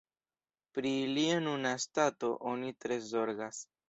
Pri 0.77 0.93
ilia 1.01 1.35
nuna 1.47 1.73
stato 1.83 2.31
oni 2.53 2.73
tre 2.87 2.99
zorgas. 3.11 3.61